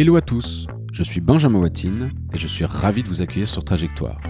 [0.00, 3.64] Hello à tous, je suis Benjamin Watine et je suis ravi de vous accueillir sur
[3.64, 4.20] Trajectoire.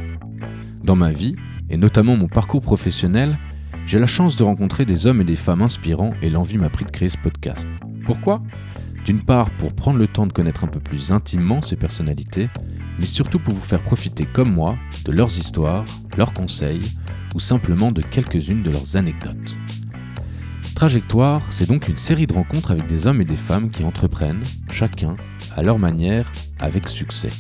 [0.83, 1.37] Dans ma vie,
[1.69, 3.37] et notamment mon parcours professionnel,
[3.85, 6.86] j'ai la chance de rencontrer des hommes et des femmes inspirants et l'envie m'a pris
[6.86, 7.68] de créer ce podcast.
[8.07, 8.43] Pourquoi?
[9.04, 12.48] D'une part pour prendre le temps de connaître un peu plus intimement ces personnalités,
[12.98, 15.85] mais surtout pour vous faire profiter comme moi de leurs histoires,
[16.16, 16.80] leurs conseils
[17.35, 19.59] ou simplement de quelques-unes de leurs anecdotes.
[20.79, 24.45] Trajectoire, c'est donc une série de rencontres avec des hommes et des femmes qui entreprennent,
[24.71, 25.17] chacun,
[25.57, 27.31] à leur manière, avec succès.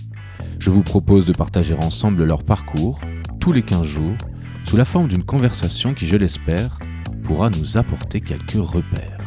[0.58, 3.00] Je vous propose de partager ensemble leur parcours,
[3.38, 4.16] tous les 15 jours,
[4.64, 6.80] sous la forme d'une conversation qui, je l'espère,
[7.22, 9.17] pourra nous apporter quelques repères.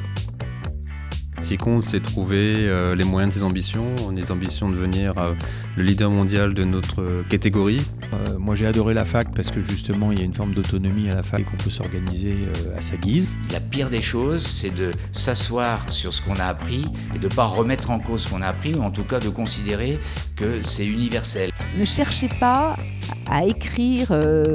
[1.51, 3.83] Sicon s'est trouvé euh, les moyens de ses ambitions,
[4.13, 5.33] des ambitions de devenir euh,
[5.75, 7.81] le leader mondial de notre euh, catégorie.
[8.39, 11.15] moi j'ai adoré la fac parce que justement il y a une forme d'autonomie à
[11.15, 12.37] la fac et qu'on peut s'organiser
[12.77, 13.27] à sa guise.
[13.51, 17.33] La pire des choses, c'est de s'asseoir sur ce qu'on a appris et de ne
[17.33, 19.99] pas remettre en cause ce qu'on a appris, ou en tout cas de considérer
[20.37, 21.49] que c'est universel.
[21.77, 22.77] Ne cherchez pas
[23.29, 24.13] à écrire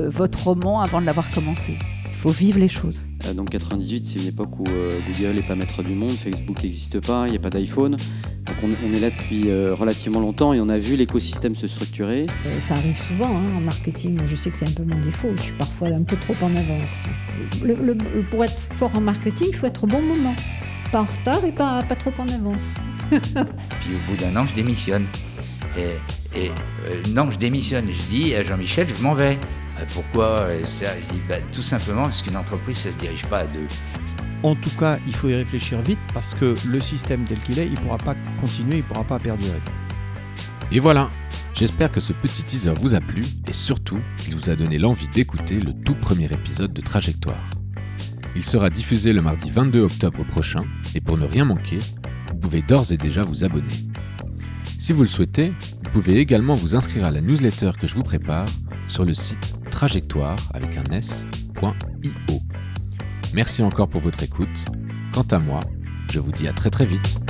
[0.08, 1.76] votre roman avant de l'avoir commencé.
[2.16, 3.04] Il faut vivre les choses.
[3.26, 6.62] Euh, donc 98, c'est une époque où euh, Google n'est pas maître du monde, Facebook
[6.62, 7.98] n'existe pas, il n'y a pas d'iPhone.
[8.46, 12.26] Donc on, est là depuis euh, relativement longtemps et on a vu l'écosystème se structurer.
[12.58, 14.18] ça arrive souvent hein, en marketing.
[14.26, 15.28] Je sais que c'est un peu mon défaut.
[15.36, 17.06] Je suis parfois un peu trop en avance.
[18.30, 20.34] pour être fort en marketing, il faut être au bon moment.
[20.92, 22.78] Pas en retard et pas, pas trop en avance.
[23.10, 25.04] Puis au bout d'un an, je démissionne.
[25.76, 26.50] Et,
[27.10, 27.88] non, je démissionne.
[27.90, 29.38] Je dis à Jean-Michel, je m'en vais.
[29.78, 30.86] Euh, pourquoi ça
[31.28, 33.66] bah, Tout simplement parce qu'une entreprise, ça ne se dirige pas à deux.
[34.42, 37.66] En tout cas, il faut y réfléchir vite parce que le système tel qu'il est,
[37.66, 39.60] il ne pourra pas continuer, il ne pourra pas perdurer.
[40.70, 41.10] Et voilà,
[41.54, 45.08] j'espère que ce petit teaser vous a plu et surtout qu'il vous a donné l'envie
[45.08, 47.42] d'écouter le tout premier épisode de Trajectoire.
[48.34, 51.78] Il sera diffusé le mardi 22 octobre prochain et pour ne rien manquer,
[52.28, 53.64] vous pouvez d'ores et déjà vous abonner.
[54.78, 55.52] Si vous le souhaitez,
[55.84, 58.46] vous pouvez également vous inscrire à la newsletter que je vous prépare
[58.88, 62.40] sur le site trajectoire avec un s.io.
[63.34, 64.64] Merci encore pour votre écoute.
[65.12, 65.60] Quant à moi,
[66.10, 67.20] je vous dis à très très vite.